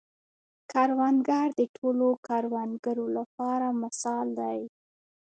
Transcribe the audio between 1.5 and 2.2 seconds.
د ټولو